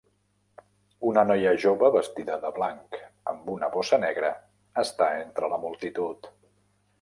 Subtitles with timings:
[1.09, 2.97] Una noia jove vestida de blanc
[3.33, 4.33] amb una bossa negra
[4.85, 6.33] està entre la multitud.